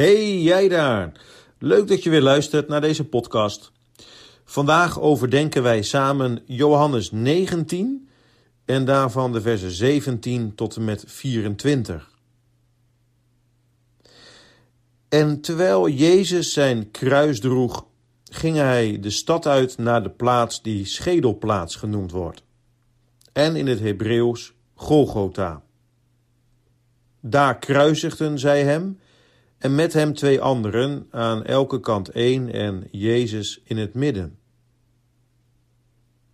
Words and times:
Hey, 0.00 0.40
jij 0.40 0.68
daar. 0.68 1.12
Leuk 1.58 1.88
dat 1.88 2.02
je 2.02 2.10
weer 2.10 2.22
luistert 2.22 2.68
naar 2.68 2.80
deze 2.80 3.04
podcast. 3.04 3.72
Vandaag 4.44 5.00
overdenken 5.00 5.62
wij 5.62 5.82
samen 5.82 6.42
Johannes 6.46 7.10
19 7.10 8.08
en 8.64 8.84
daarvan 8.84 9.32
de 9.32 9.40
versen 9.40 9.70
17 9.70 10.54
tot 10.54 10.76
en 10.76 10.84
met 10.84 11.04
24. 11.06 12.10
En 15.08 15.40
terwijl 15.40 15.88
Jezus 15.88 16.52
zijn 16.52 16.90
kruis 16.90 17.40
droeg, 17.40 17.86
ging 18.24 18.56
hij 18.56 19.00
de 19.00 19.10
stad 19.10 19.46
uit 19.46 19.78
naar 19.78 20.02
de 20.02 20.10
plaats 20.10 20.62
die 20.62 20.86
Schedelplaats 20.86 21.76
genoemd 21.76 22.10
wordt. 22.10 22.42
En 23.32 23.56
in 23.56 23.66
het 23.66 23.80
Hebreeuws 23.80 24.52
Golgotha. 24.74 25.62
Daar 27.20 27.58
kruisigden 27.58 28.38
zij 28.38 28.64
hem 28.64 28.98
en 29.60 29.74
met 29.74 29.92
hem 29.92 30.14
twee 30.14 30.40
anderen, 30.40 31.06
aan 31.10 31.44
elke 31.44 31.80
kant 31.80 32.08
één 32.08 32.52
en 32.52 32.88
Jezus 32.90 33.60
in 33.64 33.76
het 33.76 33.94
midden. 33.94 34.38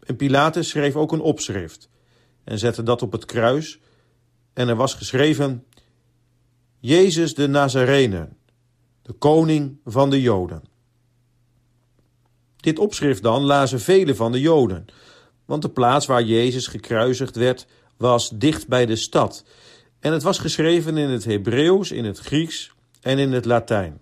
En 0.01 0.17
Pilatus 0.17 0.69
schreef 0.69 0.97
ook 0.97 1.12
een 1.12 1.21
opschrift 1.21 1.89
en 2.45 2.59
zette 2.59 2.83
dat 2.83 3.03
op 3.03 3.12
het 3.12 3.25
kruis 3.25 3.81
en 4.53 4.69
er 4.69 4.77
was 4.77 4.95
geschreven, 4.95 5.65
Jezus 6.79 7.34
de 7.34 7.48
Nazarene, 7.48 8.29
de 9.03 9.12
koning 9.12 9.79
van 9.84 10.11
de 10.11 10.20
Joden. 10.20 10.62
Dit 12.56 12.79
opschrift 12.79 13.23
dan 13.23 13.43
lazen 13.43 13.81
velen 13.81 14.17
van 14.17 14.33
de 14.33 14.41
Joden, 14.41 14.84
want 15.45 15.62
de 15.62 15.70
plaats 15.70 16.06
waar 16.06 16.22
Jezus 16.22 16.67
gekruisigd 16.67 17.37
werd 17.37 17.67
was 17.97 18.31
dicht 18.31 18.69
bij 18.69 18.87
de 18.87 18.97
stad 18.97 19.45
en 20.00 20.12
het 20.12 20.22
was 20.22 20.39
geschreven 20.39 20.97
in 20.97 21.09
het 21.09 21.25
Hebreeuws, 21.25 21.93
in 21.93 22.05
het 22.05 22.19
Grieks 22.19 22.75
en 23.07 23.19
in 23.19 23.33
het 23.33 23.45
Latijn. 23.45 24.01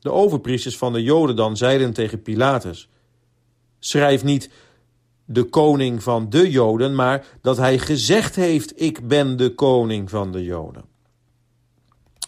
De 0.00 0.12
overpriesters 0.12 0.78
van 0.78 0.92
de 0.92 1.02
Joden 1.02 1.36
dan 1.36 1.56
zeiden 1.56 1.92
tegen 1.92 2.22
Pilatus: 2.22 2.88
Schrijf 3.78 4.24
niet 4.24 4.50
de 5.24 5.44
koning 5.44 6.02
van 6.02 6.30
de 6.30 6.50
Joden, 6.50 6.94
maar 6.94 7.26
dat 7.40 7.56
hij 7.56 7.78
gezegd 7.78 8.36
heeft: 8.36 8.80
Ik 8.80 9.08
ben 9.08 9.36
de 9.36 9.54
koning 9.54 10.10
van 10.10 10.32
de 10.32 10.44
Joden. 10.44 10.84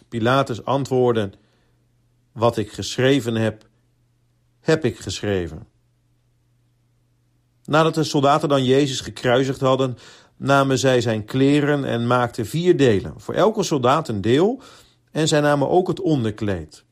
Pilatus 0.08 0.64
antwoordde: 0.64 1.30
Wat 2.32 2.56
ik 2.56 2.72
geschreven 2.72 3.34
heb, 3.34 3.66
heb 4.60 4.84
ik 4.84 4.98
geschreven. 4.98 5.66
Nadat 7.64 7.94
de 7.94 8.04
soldaten 8.04 8.48
dan 8.48 8.64
Jezus 8.64 9.00
gekruisigd 9.00 9.60
hadden, 9.60 9.98
namen 10.42 10.78
zij 10.78 11.00
zijn 11.00 11.24
kleren 11.24 11.84
en 11.84 12.06
maakten 12.06 12.46
vier 12.46 12.76
delen, 12.76 13.14
voor 13.16 13.34
elke 13.34 13.62
soldaat 13.62 14.08
een 14.08 14.20
deel, 14.20 14.60
en 15.10 15.28
zij 15.28 15.40
namen 15.40 15.68
ook 15.68 15.88
het 15.88 16.00
onderkleed. 16.00 16.84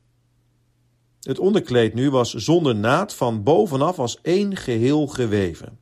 Het 1.20 1.38
onderkleed 1.38 1.94
nu 1.94 2.10
was 2.10 2.34
zonder 2.34 2.76
naad 2.76 3.14
van 3.14 3.42
bovenaf 3.42 3.98
als 3.98 4.18
één 4.22 4.56
geheel 4.56 5.06
geweven. 5.06 5.78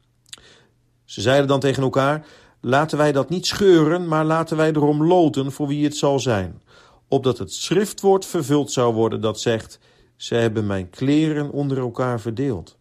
Ze 1.05 1.21
zeiden 1.21 1.49
dan 1.49 1.61
tegen 1.61 1.83
elkaar: 1.83 2.27
Laten 2.61 2.99
wij 2.99 3.13
dat 3.13 3.29
niet 3.29 3.47
scheuren, 3.47 4.09
maar 4.09 4.25
laten 4.25 4.57
wij 4.57 4.73
erom 4.73 5.05
loten 5.05 5.53
voor 5.53 5.67
wie 5.67 5.85
het 5.85 5.97
zal 5.97 6.21
zijn, 6.21 6.63
opdat 7.09 7.39
het 7.39 7.53
schriftwoord 7.53 8.27
vervuld 8.27 8.73
zou 8.73 8.95
worden 8.95 9.21
dat 9.21 9.41
zegt: 9.41 9.79
Zij 10.17 10.41
hebben 10.41 10.67
mijn 10.67 10.91
kleren 10.91 11.51
onder 11.51 11.79
elkaar 11.79 12.21
verdeeld. 12.21 12.77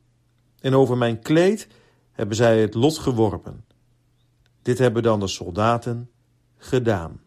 En 0.60 0.76
over 0.76 0.98
mijn 0.98 1.20
kleed 1.20 1.68
hebben 2.12 2.36
zij 2.36 2.62
het 2.62 2.74
lot 2.74 2.98
geworpen. 2.98 3.67
Dit 4.68 4.78
hebben 4.78 5.04
dan 5.04 5.20
de 5.20 5.28
soldaten 5.28 6.10
gedaan. 6.58 7.22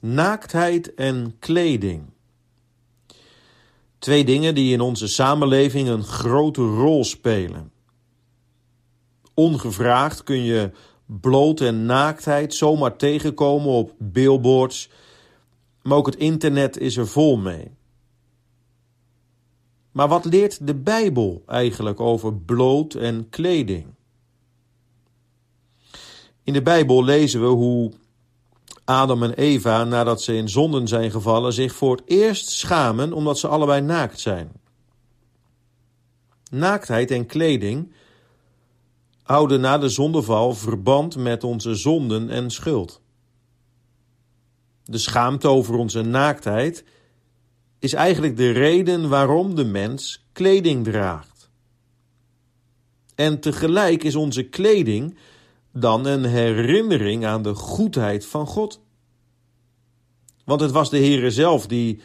Naaktheid 0.00 0.94
en 0.94 1.36
kleding. 1.38 2.10
Twee 3.98 4.24
dingen 4.24 4.54
die 4.54 4.72
in 4.72 4.80
onze 4.80 5.08
samenleving 5.08 5.88
een 5.88 6.02
grote 6.02 6.62
rol 6.62 7.04
spelen. 7.04 7.72
Ongevraagd 9.34 10.22
kun 10.22 10.42
je 10.42 10.70
bloot 11.06 11.60
en 11.60 11.86
naaktheid 11.86 12.54
zomaar 12.54 12.96
tegenkomen 12.96 13.70
op 13.70 13.94
billboards, 13.98 14.90
maar 15.82 15.96
ook 15.96 16.06
het 16.06 16.16
internet 16.16 16.78
is 16.78 16.96
er 16.96 17.06
vol 17.06 17.36
mee. 17.36 17.78
Maar 19.92 20.08
wat 20.08 20.24
leert 20.24 20.66
de 20.66 20.74
Bijbel 20.74 21.42
eigenlijk 21.46 22.00
over 22.00 22.34
bloot 22.34 22.94
en 22.94 23.28
kleding? 23.28 23.86
In 26.44 26.52
de 26.52 26.62
Bijbel 26.62 27.04
lezen 27.04 27.40
we 27.40 27.46
hoe 27.46 27.92
Adam 28.84 29.22
en 29.22 29.34
Eva, 29.34 29.84
nadat 29.84 30.22
ze 30.22 30.34
in 30.34 30.48
zonden 30.48 30.88
zijn 30.88 31.10
gevallen, 31.10 31.52
zich 31.52 31.74
voor 31.74 31.96
het 31.96 32.06
eerst 32.06 32.48
schamen 32.48 33.12
omdat 33.12 33.38
ze 33.38 33.48
allebei 33.48 33.80
naakt 33.80 34.20
zijn. 34.20 34.52
Naaktheid 36.50 37.10
en 37.10 37.26
kleding 37.26 37.92
houden 39.22 39.60
na 39.60 39.78
de 39.78 39.88
zondeval 39.88 40.54
verband 40.54 41.16
met 41.16 41.44
onze 41.44 41.74
zonden 41.74 42.30
en 42.30 42.50
schuld. 42.50 43.00
De 44.84 44.98
schaamte 44.98 45.48
over 45.48 45.74
onze 45.74 46.02
naaktheid 46.02 46.84
is 47.80 47.92
eigenlijk 47.92 48.36
de 48.36 48.50
reden 48.50 49.08
waarom 49.08 49.54
de 49.54 49.64
mens 49.64 50.26
kleding 50.32 50.84
draagt. 50.84 51.50
En 53.14 53.40
tegelijk 53.40 54.04
is 54.04 54.14
onze 54.14 54.42
kleding 54.42 55.16
dan 55.72 56.06
een 56.06 56.24
herinnering 56.24 57.26
aan 57.26 57.42
de 57.42 57.54
goedheid 57.54 58.26
van 58.26 58.46
God. 58.46 58.80
Want 60.44 60.60
het 60.60 60.70
was 60.70 60.90
de 60.90 60.98
Heere 60.98 61.30
zelf 61.30 61.66
die, 61.66 62.00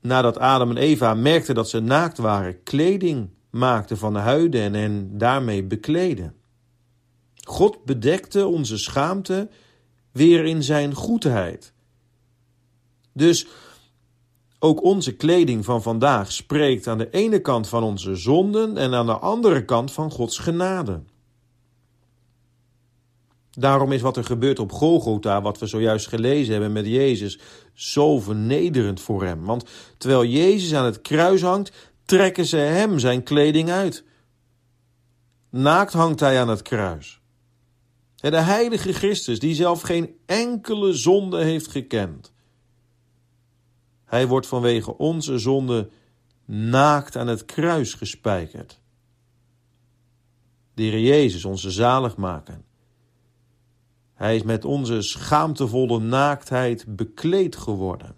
nadat 0.00 0.38
Adam 0.38 0.70
en 0.70 0.76
Eva 0.76 1.14
merkten 1.14 1.54
dat 1.54 1.68
ze 1.68 1.80
naakt 1.80 2.18
waren, 2.18 2.62
kleding 2.62 3.30
maakte 3.50 3.96
van 3.96 4.12
de 4.12 4.18
huiden 4.18 4.60
en 4.62 4.74
hen 4.74 5.18
daarmee 5.18 5.64
bekleden. 5.64 6.34
God 7.44 7.84
bedekte 7.84 8.46
onze 8.46 8.78
schaamte 8.78 9.48
weer 10.12 10.44
in 10.44 10.62
zijn 10.62 10.94
goedheid. 10.94 11.72
Dus 13.12 13.46
ook 14.64 14.82
onze 14.82 15.12
kleding 15.12 15.64
van 15.64 15.82
vandaag 15.82 16.32
spreekt 16.32 16.86
aan 16.86 16.98
de 16.98 17.10
ene 17.10 17.40
kant 17.40 17.68
van 17.68 17.82
onze 17.82 18.16
zonden 18.16 18.76
en 18.76 18.94
aan 18.94 19.06
de 19.06 19.18
andere 19.18 19.64
kant 19.64 19.92
van 19.92 20.10
Gods 20.10 20.38
genade. 20.38 21.02
Daarom 23.50 23.92
is 23.92 24.00
wat 24.00 24.16
er 24.16 24.24
gebeurt 24.24 24.58
op 24.58 24.72
Golgotha, 24.72 25.42
wat 25.42 25.58
we 25.58 25.66
zojuist 25.66 26.06
gelezen 26.06 26.52
hebben 26.52 26.72
met 26.72 26.86
Jezus, 26.86 27.38
zo 27.72 28.18
vernederend 28.18 29.00
voor 29.00 29.24
hem. 29.24 29.44
Want 29.44 29.64
terwijl 29.98 30.24
Jezus 30.24 30.74
aan 30.74 30.84
het 30.84 31.00
kruis 31.00 31.42
hangt, 31.42 31.72
trekken 32.04 32.46
ze 32.46 32.56
hem 32.56 32.98
zijn 32.98 33.22
kleding 33.22 33.70
uit. 33.70 34.04
Naakt 35.50 35.92
hangt 35.92 36.20
hij 36.20 36.40
aan 36.40 36.48
het 36.48 36.62
kruis. 36.62 37.20
De 38.14 38.36
heilige 38.36 38.92
Christus, 38.92 39.38
die 39.38 39.54
zelf 39.54 39.80
geen 39.80 40.16
enkele 40.26 40.92
zonde 40.92 41.42
heeft 41.42 41.66
gekend. 41.70 42.33
Hij 44.14 44.28
wordt 44.28 44.46
vanwege 44.46 44.98
onze 44.98 45.38
zonde 45.38 45.88
naakt 46.44 47.16
aan 47.16 47.26
het 47.26 47.44
kruis 47.44 47.94
gespijkerd. 47.94 48.80
De 50.74 51.02
Jezus, 51.02 51.44
onze 51.44 51.70
zaligmaker. 51.70 52.60
Hij 54.14 54.36
is 54.36 54.42
met 54.42 54.64
onze 54.64 55.02
schaamtevolle 55.02 56.00
naaktheid 56.00 56.96
bekleed 56.96 57.56
geworden. 57.56 58.16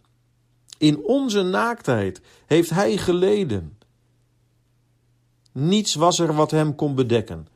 In 0.78 1.04
onze 1.04 1.42
naaktheid 1.42 2.20
heeft 2.46 2.70
Hij 2.70 2.96
geleden. 2.96 3.78
Niets 5.52 5.94
was 5.94 6.18
er 6.18 6.34
wat 6.34 6.50
Hem 6.50 6.74
kon 6.74 6.94
bedekken. 6.94 7.48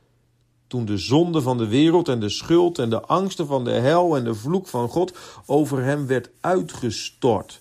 Toen 0.66 0.84
de 0.84 0.98
zonde 0.98 1.42
van 1.42 1.58
de 1.58 1.66
wereld 1.66 2.08
en 2.08 2.20
de 2.20 2.28
schuld 2.28 2.78
en 2.78 2.90
de 2.90 3.00
angsten 3.00 3.46
van 3.46 3.64
de 3.64 3.72
hel 3.72 4.16
en 4.16 4.24
de 4.24 4.34
vloek 4.34 4.66
van 4.66 4.88
God 4.88 5.18
over 5.46 5.82
Hem 5.82 6.06
werd 6.06 6.30
uitgestort 6.40 7.60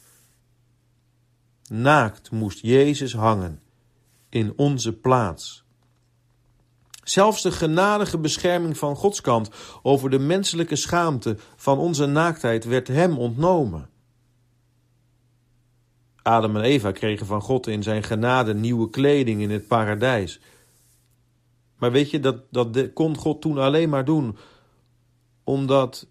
Naakt 1.69 2.31
moest 2.31 2.59
Jezus 2.61 3.13
hangen 3.13 3.61
in 4.29 4.53
onze 4.55 4.93
plaats. 4.93 5.63
Zelfs 7.03 7.41
de 7.41 7.51
genadige 7.51 8.17
bescherming 8.17 8.77
van 8.77 8.95
Gods 8.95 9.21
kant 9.21 9.49
over 9.81 10.09
de 10.09 10.19
menselijke 10.19 10.75
schaamte 10.75 11.37
van 11.55 11.77
onze 11.77 12.05
naaktheid 12.05 12.65
werd 12.65 12.87
hem 12.87 13.17
ontnomen. 13.17 13.89
Adam 16.21 16.55
en 16.55 16.61
Eva 16.61 16.91
kregen 16.91 17.25
van 17.25 17.41
God 17.41 17.67
in 17.67 17.83
zijn 17.83 18.03
genade 18.03 18.53
nieuwe 18.53 18.89
kleding 18.89 19.41
in 19.41 19.49
het 19.49 19.67
paradijs. 19.67 20.39
Maar 21.77 21.91
weet 21.91 22.09
je, 22.09 22.19
dat, 22.19 22.43
dat 22.49 22.93
kon 22.93 23.17
God 23.17 23.41
toen 23.41 23.57
alleen 23.57 23.89
maar 23.89 24.05
doen 24.05 24.37
omdat 25.43 26.07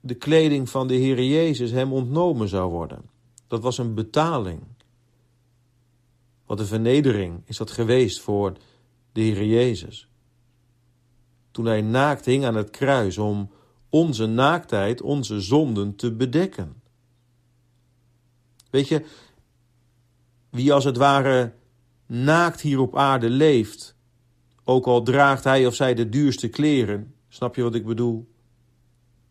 de 0.00 0.14
kleding 0.14 0.70
van 0.70 0.86
de 0.86 0.94
Heer 0.94 1.22
Jezus 1.22 1.70
hem 1.70 1.92
ontnomen 1.92 2.48
zou 2.48 2.70
worden. 2.70 3.10
Dat 3.48 3.62
was 3.62 3.78
een 3.78 3.94
betaling. 3.94 4.62
Wat 6.46 6.60
een 6.60 6.66
vernedering 6.66 7.42
is 7.44 7.56
dat 7.56 7.70
geweest 7.70 8.20
voor 8.20 8.52
de 9.12 9.20
Heer 9.20 9.44
Jezus. 9.44 10.08
Toen 11.50 11.64
hij 11.64 11.80
naakt 11.80 12.24
hing 12.24 12.44
aan 12.44 12.54
het 12.54 12.70
kruis 12.70 13.18
om 13.18 13.50
onze 13.88 14.26
naaktheid, 14.26 15.02
onze 15.02 15.40
zonden 15.40 15.96
te 15.96 16.12
bedekken. 16.12 16.82
Weet 18.70 18.88
je, 18.88 19.04
wie 20.50 20.72
als 20.72 20.84
het 20.84 20.96
ware 20.96 21.52
naakt 22.06 22.60
hier 22.60 22.78
op 22.80 22.96
aarde 22.96 23.30
leeft, 23.30 23.96
ook 24.64 24.86
al 24.86 25.02
draagt 25.02 25.44
hij 25.44 25.66
of 25.66 25.74
zij 25.74 25.94
de 25.94 26.08
duurste 26.08 26.48
kleren, 26.48 27.14
snap 27.28 27.54
je 27.56 27.62
wat 27.62 27.74
ik 27.74 27.86
bedoel? 27.86 28.28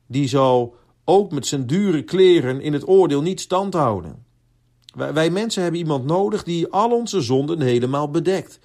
Die 0.07 0.27
zal 0.27 0.75
ook 1.03 1.31
met 1.31 1.47
zijn 1.47 1.67
dure 1.67 2.03
kleren 2.03 2.61
in 2.61 2.73
het 2.73 2.87
oordeel 2.87 3.21
niet 3.21 3.41
stand 3.41 3.73
houden. 3.73 4.22
Wij, 4.93 5.29
mensen 5.29 5.61
hebben 5.61 5.79
iemand 5.79 6.05
nodig 6.05 6.43
die 6.43 6.67
al 6.67 6.91
onze 6.91 7.21
zonden 7.21 7.61
helemaal 7.61 8.09
bedekt. 8.09 8.59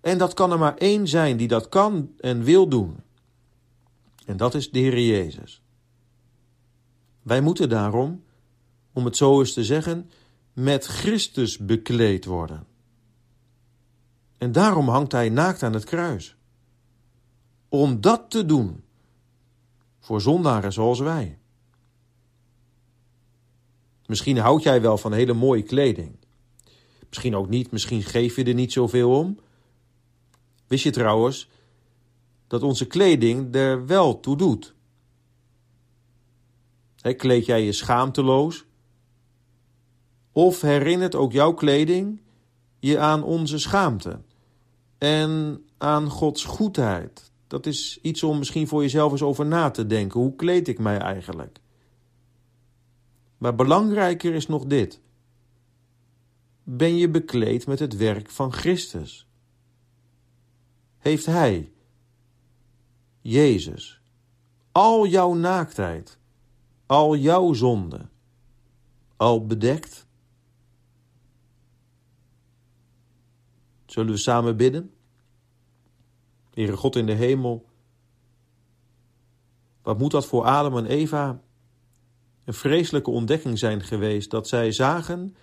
En 0.00 0.18
dat 0.18 0.34
kan 0.34 0.52
er 0.52 0.58
maar 0.58 0.76
één 0.76 1.08
zijn 1.08 1.36
die 1.36 1.48
dat 1.48 1.68
kan 1.68 2.10
en 2.20 2.42
wil 2.42 2.68
doen. 2.68 2.96
En 4.26 4.36
dat 4.36 4.54
is 4.54 4.70
de 4.70 4.78
Heer 4.78 5.00
Jezus. 5.00 5.62
Wij 7.22 7.40
moeten 7.40 7.68
daarom, 7.68 8.24
om 8.92 9.04
het 9.04 9.16
zo 9.16 9.40
eens 9.40 9.52
te 9.52 9.64
zeggen, 9.64 10.10
met 10.52 10.86
Christus 10.86 11.58
bekleed 11.58 12.24
worden. 12.24 12.66
En 14.38 14.52
daarom 14.52 14.88
hangt 14.88 15.12
hij 15.12 15.28
naakt 15.28 15.62
aan 15.62 15.72
het 15.72 15.84
kruis. 15.84 16.36
Om 17.68 18.00
dat 18.00 18.30
te 18.30 18.46
doen, 18.46 18.84
voor 20.00 20.20
zondaren 20.20 20.72
zoals 20.72 20.98
wij. 20.98 21.38
Misschien 24.06 24.38
houd 24.38 24.62
jij 24.62 24.80
wel 24.80 24.98
van 24.98 25.12
hele 25.12 25.32
mooie 25.32 25.62
kleding. 25.62 26.16
Misschien 27.08 27.36
ook 27.36 27.48
niet, 27.48 27.70
misschien 27.70 28.02
geef 28.02 28.36
je 28.36 28.44
er 28.44 28.54
niet 28.54 28.72
zoveel 28.72 29.18
om. 29.18 29.38
Wist 30.66 30.84
je 30.84 30.90
trouwens 30.90 31.48
dat 32.46 32.62
onze 32.62 32.86
kleding 32.86 33.54
er 33.54 33.86
wel 33.86 34.20
toe 34.20 34.36
doet? 34.36 34.74
He, 37.00 37.12
kleed 37.12 37.46
jij 37.46 37.64
je 37.64 37.72
schaamteloos? 37.72 38.64
Of 40.32 40.60
herinnert 40.60 41.14
ook 41.14 41.32
jouw 41.32 41.52
kleding 41.52 42.20
je 42.78 42.98
aan 42.98 43.22
onze 43.22 43.58
schaamte 43.58 44.20
en 44.98 45.64
aan 45.78 46.08
Gods 46.08 46.44
goedheid? 46.44 47.30
Dat 47.46 47.66
is 47.66 47.98
iets 48.02 48.22
om 48.22 48.38
misschien 48.38 48.68
voor 48.68 48.82
jezelf 48.82 49.12
eens 49.12 49.22
over 49.22 49.46
na 49.46 49.70
te 49.70 49.86
denken. 49.86 50.20
Hoe 50.20 50.36
kleed 50.36 50.68
ik 50.68 50.78
mij 50.78 50.98
eigenlijk? 50.98 51.60
Maar 53.42 53.54
belangrijker 53.54 54.34
is 54.34 54.46
nog 54.46 54.64
dit. 54.64 55.00
Ben 56.62 56.96
je 56.96 57.10
bekleed 57.10 57.66
met 57.66 57.78
het 57.78 57.96
werk 57.96 58.30
van 58.30 58.52
Christus? 58.52 59.28
Heeft 60.98 61.26
Hij, 61.26 61.72
Jezus, 63.20 64.00
al 64.72 65.06
jouw 65.06 65.34
naaktheid, 65.34 66.18
al 66.86 67.16
jouw 67.16 67.52
zonde, 67.52 68.08
al 69.16 69.46
bedekt? 69.46 70.06
Zullen 73.86 74.12
we 74.12 74.18
samen 74.18 74.56
bidden? 74.56 74.94
Heere 76.50 76.76
God 76.76 76.96
in 76.96 77.06
de 77.06 77.12
hemel, 77.12 77.68
wat 79.82 79.98
moet 79.98 80.10
dat 80.10 80.26
voor 80.26 80.44
Adam 80.44 80.76
en 80.76 80.86
Eva 80.86 81.42
een 82.44 82.54
vreselijke 82.54 83.10
ontdekking 83.10 83.58
zijn 83.58 83.82
geweest 83.82 84.30
dat 84.30 84.48
zij 84.48 84.72
zagen 84.72 85.36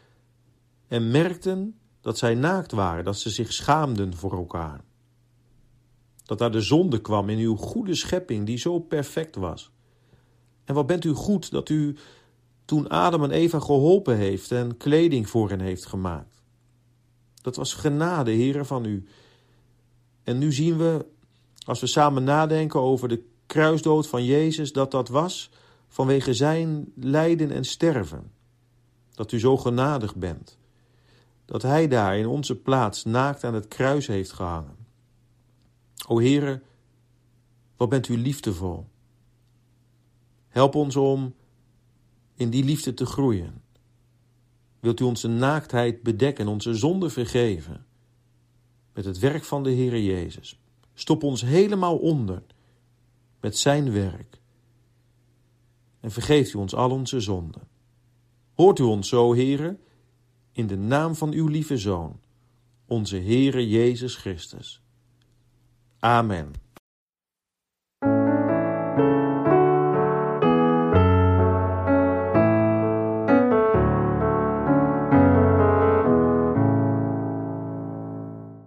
en 0.87 1.11
merkten 1.11 1.79
dat 2.01 2.17
zij 2.17 2.35
naakt 2.35 2.71
waren, 2.71 3.03
dat 3.03 3.19
ze 3.19 3.29
zich 3.29 3.53
schaamden 3.53 4.15
voor 4.15 4.31
elkaar. 4.31 4.83
Dat 6.23 6.37
daar 6.37 6.51
de 6.51 6.61
zonde 6.61 7.01
kwam 7.01 7.29
in 7.29 7.37
uw 7.37 7.55
goede 7.55 7.95
schepping 7.95 8.45
die 8.45 8.57
zo 8.57 8.79
perfect 8.79 9.35
was. 9.35 9.71
En 10.65 10.75
wat 10.75 10.87
bent 10.87 11.05
u 11.05 11.13
goed 11.13 11.51
dat 11.51 11.69
u 11.69 11.95
toen 12.65 12.89
Adam 12.89 13.23
en 13.23 13.31
Eva 13.31 13.59
geholpen 13.59 14.17
heeft 14.17 14.51
en 14.51 14.77
kleding 14.77 15.29
voor 15.29 15.49
hen 15.49 15.59
heeft 15.59 15.85
gemaakt. 15.85 16.41
Dat 17.41 17.55
was 17.55 17.73
genade, 17.73 18.31
heren, 18.31 18.65
van 18.65 18.85
u. 18.85 19.05
En 20.23 20.37
nu 20.37 20.53
zien 20.53 20.77
we, 20.77 21.05
als 21.65 21.79
we 21.79 21.87
samen 21.87 22.23
nadenken 22.23 22.79
over 22.79 23.07
de 23.07 23.23
kruisdood 23.45 24.07
van 24.07 24.25
Jezus, 24.25 24.73
dat 24.73 24.91
dat 24.91 25.07
was 25.07 25.51
vanwege 25.89 26.33
zijn 26.33 26.91
lijden 26.95 27.51
en 27.51 27.63
sterven. 27.63 28.31
Dat 29.11 29.31
u 29.31 29.39
zo 29.39 29.57
genadig 29.57 30.15
bent. 30.15 30.57
Dat 31.45 31.61
hij 31.61 31.87
daar 31.87 32.17
in 32.17 32.27
onze 32.27 32.55
plaats 32.55 33.03
naakt 33.03 33.43
aan 33.43 33.53
het 33.53 33.67
kruis 33.67 34.07
heeft 34.07 34.31
gehangen. 34.31 34.77
O 36.07 36.19
Heere, 36.19 36.61
wat 37.77 37.89
bent 37.89 38.07
u 38.07 38.17
liefdevol. 38.17 38.87
Help 40.47 40.75
ons 40.75 40.95
om 40.95 41.35
in 42.35 42.49
die 42.49 42.63
liefde 42.63 42.93
te 42.93 43.05
groeien. 43.05 43.61
Wilt 44.79 44.99
u 44.99 45.03
onze 45.03 45.27
naaktheid 45.27 46.03
bedekken, 46.03 46.47
onze 46.47 46.73
zonde 46.73 47.09
vergeven? 47.09 47.85
Met 48.93 49.05
het 49.05 49.19
werk 49.19 49.43
van 49.43 49.63
de 49.63 49.69
Heere 49.69 50.03
Jezus. 50.03 50.59
Stop 50.93 51.23
ons 51.23 51.41
helemaal 51.41 51.97
onder 51.97 52.43
met 53.39 53.57
zijn 53.57 53.91
werk 53.91 54.39
en 55.99 56.11
vergeeft 56.11 56.53
u 56.53 56.57
ons 56.57 56.75
al 56.75 56.91
onze 56.91 57.19
zonden. 57.19 57.61
Hoort 58.53 58.79
u 58.79 58.83
ons 58.83 59.09
zo, 59.09 59.35
Heere, 59.35 59.77
in 60.51 60.67
de 60.67 60.77
naam 60.77 61.15
van 61.15 61.31
uw 61.31 61.47
lieve 61.47 61.77
Zoon, 61.77 62.19
onze 62.85 63.17
Heere 63.17 63.69
Jezus 63.69 64.15
Christus. 64.15 64.81
Amen. 65.99 66.51